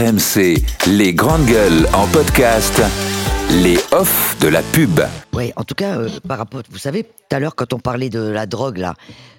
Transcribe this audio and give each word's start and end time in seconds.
RMC, 0.00 0.62
les 0.88 1.14
grandes 1.14 1.46
gueules 1.46 1.86
en 1.94 2.06
podcast, 2.08 2.82
les 3.62 3.78
offs 3.92 4.36
de 4.40 4.48
la 4.48 4.60
pub. 4.60 5.00
Oui, 5.32 5.52
en 5.56 5.64
tout 5.64 5.74
cas, 5.74 5.96
euh, 5.96 6.10
par 6.28 6.36
rapport, 6.36 6.60
vous 6.70 6.76
savez, 6.76 7.04
tout 7.04 7.34
à 7.34 7.38
l'heure 7.38 7.54
quand 7.54 7.72
on 7.72 7.78
parlait 7.78 8.10
de 8.10 8.18
la 8.20 8.44
drogue 8.44 8.76
là, 8.76 8.94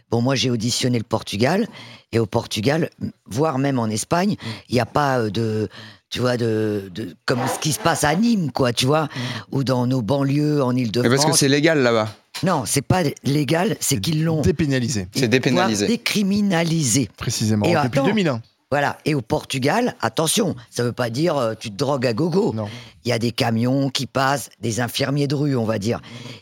bon 0.10 0.22
moi 0.22 0.34
j'ai 0.34 0.50
auditionné 0.50 0.98
le 0.98 1.04
Portugal 1.04 1.68
et 2.12 2.18
au 2.18 2.26
Portugal, 2.26 2.90
voire 3.28 3.60
même 3.60 3.78
en 3.78 3.86
Espagne, 3.88 4.36
il 4.70 4.74
n'y 4.74 4.80
a 4.80 4.88
pas 4.88 5.20
euh, 5.20 5.30
de, 5.30 5.70
tu 6.10 6.22
vois, 6.22 6.38
de, 6.38 6.90
de 6.92 7.16
comme 7.26 7.42
ce 7.54 7.60
qui 7.60 7.72
se 7.72 7.80
passe 7.80 8.04
à 8.04 8.16
Nîmes, 8.16 8.52
quoi, 8.52 8.74
tu 8.74 8.88
vois, 8.88 9.10
ou 9.52 9.64
dans 9.64 9.86
nos 9.86 10.02
banlieues 10.02 10.64
en 10.64 10.76
Île-de-France. 10.76 11.16
parce 11.18 11.32
que 11.32 11.38
c'est 11.38 11.50
légal 11.50 11.84
là-bas. 11.84 12.10
Non, 12.42 12.64
c'est 12.66 12.82
pas 12.82 13.04
légal, 13.24 13.78
c'est 13.80 14.00
qu'ils 14.00 14.24
l'ont 14.24 14.42
Dépénalisé, 14.42 15.08
C'est 15.14 15.28
dépénalisé. 15.28 15.86
décriminalisé. 15.86 17.10
précisément. 17.16 17.66
Et 17.66 17.76
Depuis 17.76 18.00
attends. 18.00 18.06
2001. 18.08 18.42
Voilà. 18.70 18.98
Et 19.06 19.16
au 19.16 19.22
Portugal, 19.22 19.96
attention, 20.02 20.56
ça 20.70 20.84
veut 20.84 20.92
pas 20.92 21.10
dire 21.10 21.38
euh, 21.38 21.54
tu 21.54 21.70
te 21.70 21.76
drogues 21.76 22.06
à 22.06 22.14
gogo. 22.14 22.54
Non. 22.54 22.68
Il 23.06 23.10
y 23.10 23.14
a 23.14 23.20
des 23.20 23.32
camions 23.32 23.90
qui 23.90 24.06
passent, 24.06 24.50
des 24.60 24.82
infirmiers 24.82 25.28
de 25.28 25.36
rue, 25.36 25.56
on 25.56 25.64
va 25.64 25.80
dire. 25.80 26.02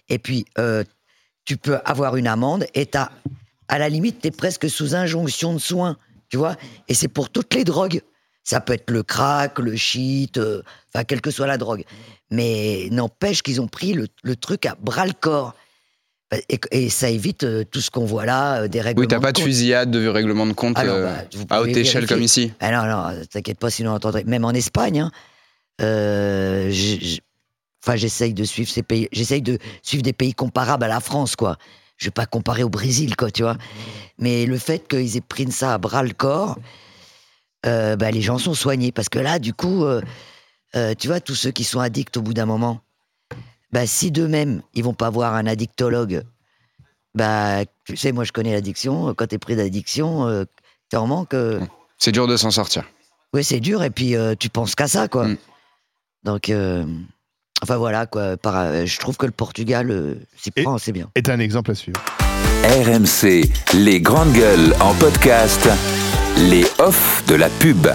Et 0.10 0.18
puis, 0.18 0.46
euh, 0.58 0.84
tu 1.46 1.58
peux 1.58 1.80
avoir 1.86 2.16
une 2.16 2.28
amende 2.28 2.66
et 2.74 2.88
t'as, 2.88 3.12
à 3.68 3.78
la 3.78 3.90
limite, 3.90 4.22
tu 4.22 4.28
es 4.28 4.32
presque 4.32 4.70
sous 4.70 4.96
injonction 4.96 5.54
de 5.54 5.60
soins, 5.60 5.98
tu 6.30 6.38
vois. 6.38 6.56
Et 6.88 6.96
c'est 6.96 7.08
pour 7.08 7.30
toutes 7.30 7.54
les 7.54 7.64
drogues. 7.64 8.02
Ça 8.44 8.60
peut 8.60 8.74
être 8.74 8.92
le 8.92 9.04
crack, 9.04 9.60
le 9.60 9.76
shit, 9.76 10.38
euh, 10.38 10.62
enfin, 10.94 11.04
quelle 11.04 11.22
que 11.22 11.32
soit 11.32 11.48
la 11.48 11.58
drogue. 11.58 11.84
Mais 12.32 12.88
n'empêche 12.92 13.42
qu'ils 13.42 13.62
ont 13.62 13.68
pris 13.68 13.94
le, 13.94 14.08
le 14.24 14.36
truc 14.36 14.66
à 14.66 14.76
bras 14.80 15.06
le 15.06 15.14
corps. 15.14 15.56
Et, 16.50 16.60
et 16.72 16.90
ça 16.90 17.10
évite 17.10 17.44
euh, 17.44 17.64
tout 17.64 17.82
ce 17.82 17.92
qu'on 17.92 18.06
voit 18.06 18.26
là, 18.26 18.62
euh, 18.62 18.68
des 18.68 18.82
règlements. 18.82 19.02
Oui, 19.02 19.08
t'as 19.08 19.20
pas 19.20 19.32
de 19.32 19.38
compte. 19.38 19.46
fusillade, 19.46 19.92
de 19.92 20.08
règlement 20.08 20.46
de 20.46 20.54
compte 20.54 20.78
euh, 20.80 21.14
bah, 21.48 21.58
à 21.58 21.62
haute 21.62 21.76
échelle 21.76 22.08
comme 22.08 22.22
ici. 22.22 22.54
Ah 22.60 22.72
non, 22.72 22.86
non, 22.90 23.22
t'inquiète 23.30 23.60
pas, 23.60 23.70
sinon 23.70 23.92
on 23.92 23.96
entendrait. 23.96 24.24
Même 24.26 24.46
en 24.46 24.52
Espagne, 24.52 25.02
hein, 25.02 25.12
euh, 25.82 26.72
enfin, 27.84 27.96
j'essaye 27.96 28.34
de 28.34 28.44
suivre 28.44 28.70
ces 28.70 28.84
pays, 28.84 29.08
j'essaye 29.12 29.42
de 29.42 29.58
suivre 29.84 30.04
des 30.04 30.14
pays 30.14 30.34
comparables 30.34 30.84
à 30.84 30.88
la 30.88 31.00
France, 31.00 31.36
quoi. 31.36 31.58
Je 31.98 32.06
vais 32.06 32.12
pas 32.12 32.26
comparer 32.26 32.64
au 32.64 32.70
Brésil, 32.70 33.16
quoi, 33.16 33.32
tu 33.32 33.44
vois. 33.44 33.58
Mais 34.18 34.46
le 34.46 34.58
fait 34.58 34.88
qu'ils 34.88 35.16
aient 35.16 35.22
pris 35.22 35.50
ça 35.52 35.74
à 35.74 35.78
bras 35.78 36.04
le 36.04 36.12
corps, 36.14 36.58
euh, 37.66 37.96
bah, 37.96 38.12
les 38.12 38.22
gens 38.22 38.38
sont 38.38 38.54
soignés. 38.54 38.92
Parce 38.92 39.08
que 39.10 39.20
là, 39.20 39.40
du 39.40 39.54
coup, 39.54 39.86
euh, 39.86 40.02
tu 41.00 41.08
vois, 41.08 41.22
tous 41.22 41.36
ceux 41.36 41.52
qui 41.52 41.64
sont 41.64 41.80
addicts 41.80 42.18
au 42.18 42.22
bout 42.22 42.34
d'un 42.34 42.46
moment, 42.46 42.82
bah, 43.72 43.88
si 43.88 44.12
d'eux-mêmes, 44.12 44.62
ils 44.74 44.84
vont 44.84 44.94
pas 44.94 45.10
voir 45.10 45.36
un 45.36 45.48
addictologue, 45.48 46.24
bah, 47.16 47.64
tu 47.86 47.98
sais, 47.98 48.12
moi, 48.12 48.24
je 48.24 48.32
connais 48.32 48.54
l'addiction. 48.54 49.14
Quand 49.16 49.28
t'es 49.28 49.38
pris 49.40 49.56
d'addiction, 49.56 50.28
euh, 50.28 50.44
t'es 50.90 50.98
en 50.98 51.08
manque. 51.08 51.34
euh, 51.34 51.60
C'est 51.98 52.12
dur 52.12 52.28
de 52.28 52.38
s'en 52.38 52.52
sortir. 52.52 52.84
oui, 53.34 53.44
c'est 53.44 53.60
dur, 53.60 53.84
et 53.84 53.90
puis 53.90 54.16
euh, 54.16 54.36
tu 54.38 54.50
penses 54.50 54.76
qu'à 54.76 54.88
ça, 54.88 55.08
quoi. 55.08 55.28
Mm. 55.28 55.38
Donc, 56.24 56.50
euh, 56.50 56.86
enfin 57.64 57.78
voilà, 57.78 58.06
quoi. 58.06 58.38
Par- 58.38 58.58
euh, 58.58 58.86
je 58.86 59.00
trouve 59.00 59.18
que 59.18 59.26
le 59.26 59.32
Portugal 59.32 59.90
euh, 59.92 60.16
s'y 60.38 60.52
prend, 60.52 60.78
c'est 60.78 60.92
bien. 60.92 61.10
Est 61.16 61.30
un 61.30 61.40
exemple 61.40 61.72
à 61.72 61.76
suivre. 61.76 62.00
RMC, 62.64 63.44
les 63.76 64.02
grandes 64.02 64.34
gueules 64.34 64.74
en 64.82 64.94
podcast, 64.96 65.70
les 66.50 66.66
offs 66.80 67.24
de 67.28 67.36
la 67.36 67.50
pub. 67.50 67.88